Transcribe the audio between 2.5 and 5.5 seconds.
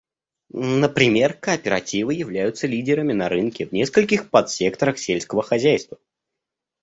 лидерами на рынке в нескольких подсекторах сельского